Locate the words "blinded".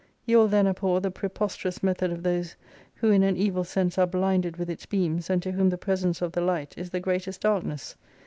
4.07-4.57